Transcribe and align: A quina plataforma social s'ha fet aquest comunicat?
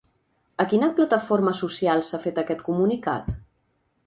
A 0.63 0.65
quina 0.71 0.89
plataforma 0.99 1.53
social 1.59 2.03
s'ha 2.09 2.21
fet 2.27 2.43
aquest 2.45 2.65
comunicat? 2.71 3.31